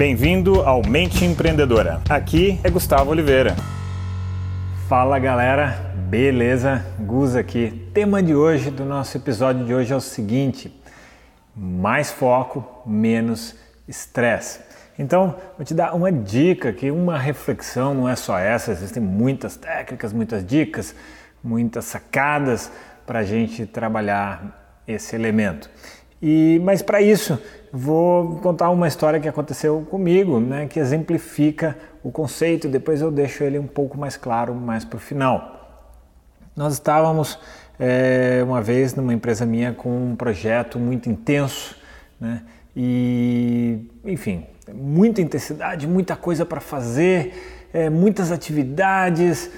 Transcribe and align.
Bem-vindo 0.00 0.62
ao 0.62 0.80
Mente 0.82 1.26
Empreendedora. 1.26 2.00
Aqui 2.08 2.58
é 2.64 2.70
Gustavo 2.70 3.10
Oliveira. 3.10 3.54
Fala 4.88 5.18
galera, 5.18 5.92
beleza? 6.08 6.82
Gus 7.00 7.36
aqui. 7.36 7.86
Tema 7.92 8.22
de 8.22 8.34
hoje, 8.34 8.70
do 8.70 8.86
nosso 8.86 9.14
episódio 9.18 9.66
de 9.66 9.74
hoje 9.74 9.92
é 9.92 9.96
o 9.96 10.00
seguinte: 10.00 10.74
mais 11.54 12.10
foco, 12.10 12.82
menos 12.86 13.54
estresse. 13.86 14.60
Então, 14.98 15.36
vou 15.58 15.66
te 15.66 15.74
dar 15.74 15.94
uma 15.94 16.10
dica 16.10 16.70
aqui, 16.70 16.90
uma 16.90 17.18
reflexão, 17.18 17.92
não 17.92 18.08
é 18.08 18.16
só 18.16 18.38
essa, 18.38 18.72
existem 18.72 19.02
muitas 19.02 19.54
técnicas, 19.58 20.14
muitas 20.14 20.42
dicas, 20.46 20.94
muitas 21.44 21.84
sacadas 21.84 22.72
para 23.06 23.18
a 23.18 23.22
gente 23.22 23.66
trabalhar 23.66 24.80
esse 24.88 25.14
elemento. 25.14 25.68
E, 26.22 26.60
mas 26.62 26.82
para 26.82 27.00
isso, 27.00 27.38
vou 27.72 28.36
contar 28.36 28.68
uma 28.70 28.86
história 28.86 29.18
que 29.18 29.28
aconteceu 29.28 29.86
comigo, 29.90 30.38
né, 30.38 30.66
que 30.66 30.78
exemplifica 30.78 31.76
o 32.02 32.10
conceito, 32.10 32.68
depois 32.68 33.00
eu 33.00 33.10
deixo 33.10 33.42
ele 33.42 33.58
um 33.58 33.66
pouco 33.66 33.96
mais 33.96 34.16
claro 34.16 34.54
mais 34.54 34.84
para 34.84 34.96
o 34.96 35.00
final. 35.00 35.88
Nós 36.54 36.74
estávamos 36.74 37.38
é, 37.78 38.42
uma 38.44 38.60
vez 38.60 38.94
numa 38.94 39.14
empresa 39.14 39.46
minha 39.46 39.72
com 39.72 40.10
um 40.10 40.14
projeto 40.14 40.78
muito 40.78 41.08
intenso, 41.08 41.74
né, 42.20 42.42
e 42.76 43.78
enfim, 44.04 44.44
muita 44.74 45.22
intensidade, 45.22 45.86
muita 45.86 46.16
coisa 46.16 46.44
para 46.44 46.60
fazer, 46.60 47.68
é, 47.72 47.88
muitas 47.88 48.30
atividades, 48.30 49.50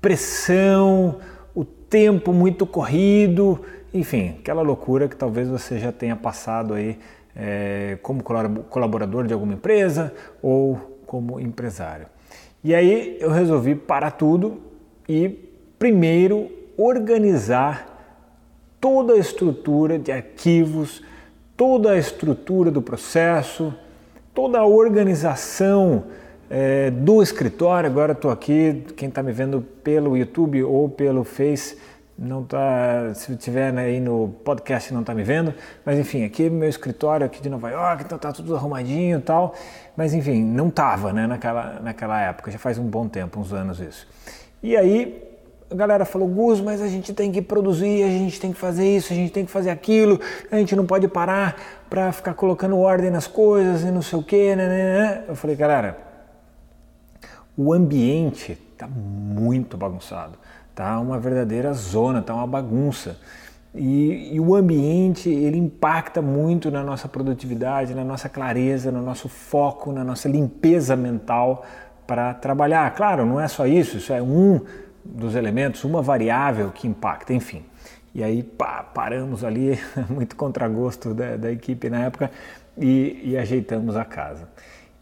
pressão, 0.00 1.18
o 1.54 1.64
tempo 1.64 2.32
muito 2.32 2.66
corrido, 2.66 3.60
enfim, 3.92 4.36
aquela 4.40 4.62
loucura 4.62 5.08
que 5.08 5.16
talvez 5.16 5.48
você 5.48 5.78
já 5.78 5.92
tenha 5.92 6.16
passado 6.16 6.74
aí 6.74 6.98
é, 7.34 7.98
como 8.02 8.22
colaborador 8.22 9.26
de 9.26 9.34
alguma 9.34 9.54
empresa 9.54 10.12
ou 10.42 11.00
como 11.06 11.38
empresário. 11.38 12.06
E 12.64 12.74
aí 12.74 13.16
eu 13.20 13.30
resolvi 13.30 13.74
parar 13.74 14.12
tudo 14.12 14.60
e 15.08 15.28
primeiro 15.78 16.50
organizar 16.76 17.94
toda 18.80 19.14
a 19.14 19.16
estrutura 19.16 19.98
de 19.98 20.10
arquivos, 20.10 21.02
toda 21.56 21.92
a 21.92 21.98
estrutura 21.98 22.70
do 22.70 22.82
processo, 22.82 23.72
toda 24.34 24.58
a 24.58 24.66
organização 24.66 26.04
é, 26.50 26.90
do 26.90 27.22
escritório. 27.22 27.88
Agora 27.88 28.12
estou 28.12 28.30
aqui, 28.30 28.84
quem 28.96 29.08
está 29.08 29.22
me 29.22 29.32
vendo 29.32 29.60
pelo 29.60 30.16
YouTube 30.16 30.62
ou 30.62 30.88
pelo 30.88 31.24
Face 31.24 31.76
não 32.18 32.42
tá, 32.42 33.12
se 33.14 33.32
estiver 33.32 33.72
né, 33.72 33.84
aí 33.84 34.00
no 34.00 34.28
podcast 34.42 34.92
não 34.92 35.02
está 35.02 35.14
me 35.14 35.22
vendo, 35.22 35.52
mas 35.84 35.98
enfim, 35.98 36.24
aqui 36.24 36.48
meu 36.48 36.68
escritório 36.68 37.26
aqui 37.26 37.42
de 37.42 37.50
Nova 37.50 37.70
York, 37.70 38.04
então 38.04 38.18
tá 38.18 38.32
tudo 38.32 38.56
arrumadinho 38.56 39.18
e 39.18 39.22
tal, 39.22 39.54
mas 39.94 40.14
enfim, 40.14 40.42
não 40.42 40.70
tava, 40.70 41.12
né, 41.12 41.26
naquela, 41.26 41.78
naquela 41.80 42.20
época, 42.20 42.50
já 42.50 42.58
faz 42.58 42.78
um 42.78 42.84
bom 42.84 43.06
tempo, 43.06 43.38
uns 43.38 43.52
anos 43.52 43.80
isso. 43.80 44.08
E 44.62 44.74
aí 44.76 45.22
a 45.70 45.74
galera 45.74 46.04
falou, 46.06 46.26
Gus, 46.26 46.60
mas 46.60 46.80
a 46.80 46.88
gente 46.88 47.12
tem 47.12 47.30
que 47.30 47.42
produzir, 47.42 48.02
a 48.02 48.08
gente 48.08 48.40
tem 48.40 48.50
que 48.50 48.58
fazer 48.58 48.96
isso, 48.96 49.12
a 49.12 49.16
gente 49.16 49.32
tem 49.32 49.44
que 49.44 49.50
fazer 49.50 49.68
aquilo, 49.68 50.18
a 50.50 50.56
gente 50.56 50.74
não 50.74 50.86
pode 50.86 51.06
parar 51.08 51.60
para 51.90 52.12
ficar 52.12 52.32
colocando 52.32 52.78
ordem 52.78 53.10
nas 53.10 53.26
coisas 53.26 53.82
e 53.82 53.90
não 53.90 54.00
sei 54.00 54.18
o 54.18 54.22
que, 54.22 54.56
né, 54.56 54.68
né, 54.68 55.00
né. 55.00 55.24
Eu 55.28 55.34
falei, 55.34 55.54
galera, 55.54 55.98
o 57.56 57.74
ambiente 57.74 58.65
está 58.76 58.88
muito 58.88 59.76
bagunçado 59.76 60.38
tá 60.76 61.00
uma 61.00 61.18
verdadeira 61.18 61.72
zona, 61.72 62.20
tá 62.20 62.34
uma 62.34 62.46
bagunça. 62.46 63.18
E, 63.74 64.34
e, 64.34 64.40
o 64.40 64.54
ambiente 64.54 65.28
ele 65.28 65.56
impacta 65.56 66.22
muito 66.22 66.70
na 66.70 66.82
nossa 66.82 67.08
produtividade, 67.08 67.94
na 67.94 68.04
nossa 68.04 68.28
clareza, 68.28 68.92
no 68.92 69.02
nosso 69.02 69.28
foco, 69.28 69.90
na 69.90 70.04
nossa 70.04 70.28
limpeza 70.28 70.94
mental 70.94 71.64
para 72.06 72.34
trabalhar. 72.34 72.94
Claro, 72.94 73.24
não 73.24 73.40
é 73.40 73.48
só 73.48 73.66
isso, 73.66 73.96
isso 73.96 74.12
é 74.12 74.22
um 74.22 74.60
dos 75.04 75.34
elementos, 75.34 75.82
uma 75.82 76.02
variável 76.02 76.70
que 76.70 76.86
impacta, 76.86 77.32
enfim. 77.32 77.64
E 78.14 78.22
aí 78.22 78.42
pá, 78.42 78.82
paramos 78.82 79.44
ali, 79.44 79.78
muito 80.08 80.36
contragosto 80.36 81.14
da, 81.14 81.36
da 81.36 81.50
equipe 81.50 81.88
na 81.88 82.04
época, 82.04 82.30
e, 82.76 83.20
e 83.24 83.36
ajeitamos 83.36 83.96
a 83.96 84.04
casa. 84.04 84.48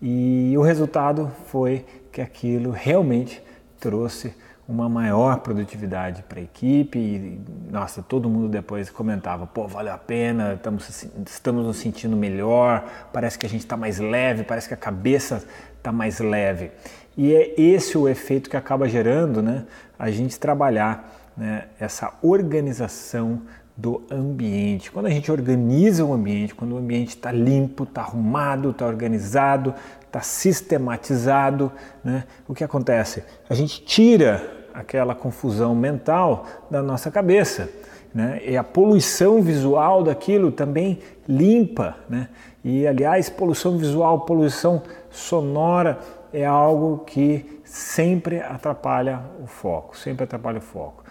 E 0.00 0.54
o 0.56 0.62
resultado 0.62 1.32
foi 1.46 1.84
que 2.12 2.20
aquilo 2.20 2.70
realmente 2.70 3.42
trouxe 3.84 4.34
uma 4.66 4.88
maior 4.88 5.40
produtividade 5.40 6.22
para 6.22 6.40
a 6.40 6.42
equipe 6.42 6.98
e, 6.98 7.40
nossa, 7.70 8.02
todo 8.02 8.30
mundo 8.30 8.48
depois 8.48 8.88
comentava, 8.88 9.46
pô, 9.46 9.68
valeu 9.68 9.92
a 9.92 9.98
pena, 9.98 10.54
estamos, 10.54 11.06
estamos 11.26 11.66
nos 11.66 11.76
sentindo 11.76 12.16
melhor, 12.16 12.82
parece 13.12 13.38
que 13.38 13.44
a 13.44 13.48
gente 13.48 13.60
está 13.60 13.76
mais 13.76 13.98
leve, 13.98 14.42
parece 14.42 14.66
que 14.66 14.72
a 14.72 14.76
cabeça 14.78 15.44
está 15.76 15.92
mais 15.92 16.18
leve. 16.18 16.70
E 17.14 17.34
é 17.34 17.60
esse 17.60 17.98
o 17.98 18.08
efeito 18.08 18.48
que 18.48 18.56
acaba 18.56 18.88
gerando 18.88 19.42
né, 19.42 19.66
a 19.98 20.10
gente 20.10 20.40
trabalhar 20.40 21.12
né, 21.36 21.66
essa 21.78 22.14
organização 22.22 23.42
do 23.76 24.02
ambiente. 24.10 24.90
Quando 24.90 25.06
a 25.06 25.10
gente 25.10 25.30
organiza 25.30 26.04
o 26.04 26.12
ambiente, 26.12 26.54
quando 26.54 26.72
o 26.72 26.78
ambiente 26.78 27.10
está 27.10 27.32
limpo, 27.32 27.84
está 27.84 28.02
arrumado, 28.02 28.70
está 28.70 28.86
organizado, 28.86 29.74
está 30.06 30.20
sistematizado, 30.20 31.72
né? 32.04 32.24
o 32.46 32.54
que 32.54 32.62
acontece? 32.62 33.24
A 33.48 33.54
gente 33.54 33.84
tira 33.84 34.66
aquela 34.72 35.14
confusão 35.14 35.74
mental 35.74 36.46
da 36.70 36.82
nossa 36.82 37.10
cabeça. 37.10 37.68
Né? 38.14 38.40
E 38.46 38.56
a 38.56 38.62
poluição 38.62 39.42
visual 39.42 40.04
daquilo 40.04 40.52
também 40.52 41.00
limpa. 41.28 41.96
Né? 42.08 42.28
E, 42.62 42.86
aliás, 42.86 43.28
poluição 43.28 43.76
visual, 43.76 44.20
poluição 44.20 44.82
sonora 45.10 45.98
é 46.32 46.44
algo 46.44 46.98
que 47.04 47.60
sempre 47.64 48.40
atrapalha 48.40 49.20
o 49.42 49.46
foco, 49.46 49.96
sempre 49.96 50.24
atrapalha 50.24 50.58
o 50.58 50.62
foco. 50.62 51.02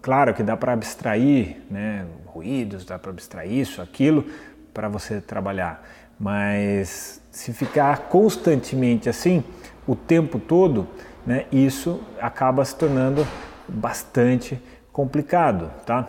Claro 0.00 0.32
que 0.32 0.42
dá 0.42 0.56
para 0.56 0.72
abstrair 0.72 1.58
né, 1.70 2.06
ruídos, 2.26 2.84
dá 2.84 2.98
para 2.98 3.10
abstrair 3.10 3.52
isso, 3.52 3.82
aquilo, 3.82 4.24
para 4.72 4.88
você 4.88 5.20
trabalhar, 5.20 5.86
mas 6.18 7.20
se 7.30 7.52
ficar 7.52 8.08
constantemente 8.08 9.08
assim, 9.08 9.44
o 9.86 9.94
tempo 9.94 10.38
todo, 10.38 10.88
né, 11.26 11.44
isso 11.52 12.00
acaba 12.20 12.64
se 12.64 12.74
tornando 12.74 13.26
bastante 13.68 14.60
complicado, 14.92 15.70
tá? 15.84 16.08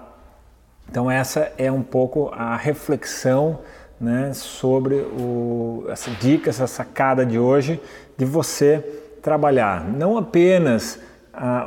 Então 0.90 1.10
essa 1.10 1.52
é 1.58 1.72
um 1.72 1.84
pouco 1.84 2.30
a 2.34 2.56
reflexão 2.56 3.60
né, 4.00 4.34
sobre 4.34 4.96
o, 4.96 5.86
essa 5.90 6.10
dica, 6.12 6.50
essa 6.50 6.68
sacada 6.68 7.26
de 7.26 7.38
hoje 7.38 7.82
de 8.18 8.26
você 8.26 8.80
trabalhar 9.22 9.86
não 9.86 10.18
apenas 10.18 11.00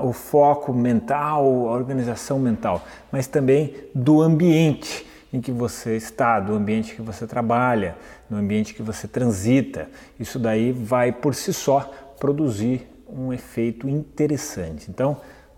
o 0.02 0.12
foco 0.12 0.72
mental, 0.72 1.44
a 1.68 1.72
organização 1.72 2.38
mental, 2.38 2.84
mas 3.10 3.26
também 3.26 3.74
do 3.94 4.20
ambiente 4.20 5.06
em 5.32 5.40
que 5.40 5.50
você 5.50 5.96
está, 5.96 6.38
do 6.38 6.54
ambiente 6.54 6.94
que 6.94 7.02
você 7.02 7.26
trabalha, 7.26 7.96
no 8.30 8.36
ambiente 8.36 8.72
que 8.72 8.82
você 8.82 9.08
transita. 9.08 9.88
Isso 10.18 10.38
daí 10.38 10.70
vai 10.70 11.10
por 11.10 11.34
si 11.34 11.52
só 11.52 11.90
produzir 12.20 12.88
um 13.08 13.32
efeito 13.32 13.88
interessante. 13.88 14.86
Então, 14.88 15.16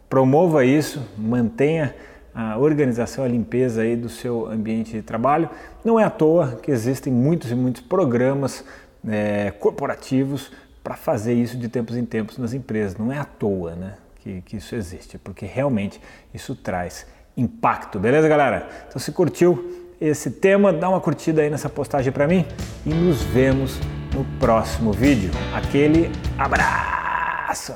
promova 0.09 0.65
isso, 0.65 1.03
mantenha 1.17 1.95
a 2.35 2.59
organização, 2.59 3.25
a 3.25 3.29
limpeza 3.29 3.83
aí 3.83 3.97
do 3.97 4.09
seu 4.09 4.47
ambiente 4.47 4.93
de 4.93 5.03
trabalho. 5.03 5.49
Não 5.85 5.99
é 5.99 6.05
à 6.05 6.11
toa 6.11 6.59
que 6.63 6.71
existem 6.71 7.13
muitos 7.13 7.51
e 7.51 7.55
muitos 7.55 7.83
programas 7.83 8.65
é, 9.07 9.51
corporativos 9.51 10.51
para 10.87 10.95
fazer 10.95 11.35
isso 11.35 11.59
de 11.59 11.69
tempos 11.69 11.97
em 11.97 12.05
tempos 12.05 12.39
nas 12.39 12.53
empresas. 12.53 12.97
Não 12.97 13.11
é 13.11 13.19
à 13.19 13.25
toa 13.25 13.75
né, 13.75 13.95
que, 14.21 14.41
que 14.43 14.57
isso 14.59 14.77
existe, 14.77 15.19
porque 15.19 15.45
realmente 15.45 16.01
isso 16.33 16.55
traz 16.55 17.05
impacto. 17.37 17.99
Beleza, 17.99 18.29
galera? 18.29 18.69
Então, 18.87 19.01
se 19.01 19.11
curtiu 19.11 19.91
esse 20.01 20.31
tema, 20.31 20.73
dá 20.73 20.89
uma 20.89 21.01
curtida 21.01 21.43
aí 21.43 21.51
nessa 21.51 21.69
postagem 21.69 22.13
para 22.13 22.29
mim 22.29 22.47
e 22.87 22.91
nos 22.91 23.21
vemos 23.21 23.81
no 24.15 24.25
próximo 24.39 24.93
vídeo. 24.93 25.33
Aquele 25.53 26.09
abraço! 26.39 27.75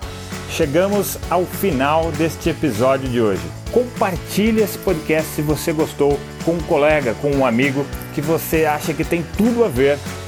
Chegamos 0.48 1.18
ao 1.28 1.44
final 1.44 2.12
deste 2.12 2.48
episódio 2.48 3.08
de 3.08 3.20
hoje. 3.20 3.42
Compartilhe 3.72 4.62
esse 4.62 4.78
podcast 4.78 5.28
se 5.32 5.42
você 5.42 5.72
gostou 5.72 6.16
com 6.44 6.52
um 6.52 6.60
colega, 6.60 7.14
com 7.14 7.32
um 7.32 7.44
amigo 7.44 7.84
que 8.14 8.20
você 8.20 8.66
acha 8.66 8.94
que 8.94 9.02
tem 9.02 9.24
tudo 9.36 9.64
a 9.64 9.68
ver 9.68 9.98